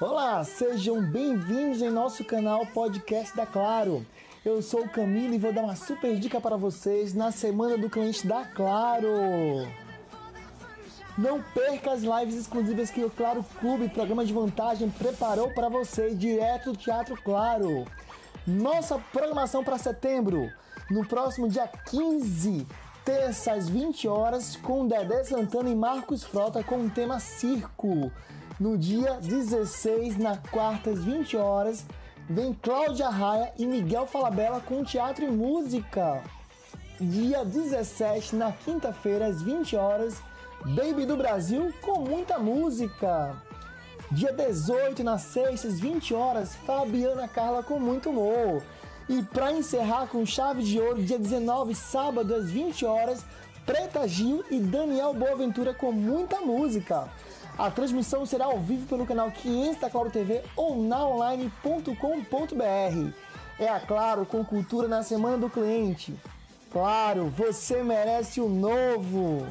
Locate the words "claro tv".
59.90-60.44